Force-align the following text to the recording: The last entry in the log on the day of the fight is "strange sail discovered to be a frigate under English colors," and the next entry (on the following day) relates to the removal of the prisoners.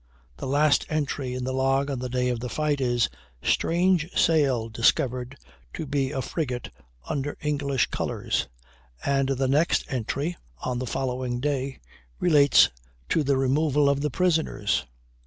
The 0.37 0.47
last 0.47 0.87
entry 0.89 1.35
in 1.35 1.43
the 1.43 1.53
log 1.53 1.91
on 1.91 1.99
the 1.99 2.09
day 2.09 2.29
of 2.29 2.39
the 2.39 2.49
fight 2.49 2.81
is 2.81 3.07
"strange 3.43 4.09
sail 4.19 4.67
discovered 4.67 5.37
to 5.75 5.85
be 5.85 6.09
a 6.11 6.23
frigate 6.23 6.71
under 7.07 7.37
English 7.43 7.85
colors," 7.91 8.47
and 9.05 9.29
the 9.29 9.47
next 9.47 9.83
entry 9.89 10.37
(on 10.63 10.79
the 10.79 10.87
following 10.87 11.39
day) 11.39 11.81
relates 12.19 12.71
to 13.09 13.23
the 13.23 13.37
removal 13.37 13.87
of 13.87 14.01
the 14.01 14.09
prisoners. 14.09 14.87